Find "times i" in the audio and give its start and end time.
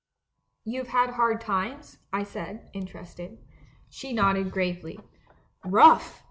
1.39-2.23